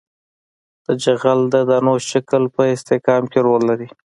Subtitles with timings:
[0.85, 3.87] د جغل د دانو شکل په استحکام کې رول لري